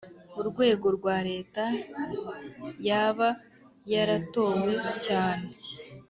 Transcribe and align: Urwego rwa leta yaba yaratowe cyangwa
Urwego 0.39 0.87
rwa 0.97 1.17
leta 1.29 1.63
yaba 2.87 3.29
yaratowe 3.91 4.71
cyangwa 5.05 5.53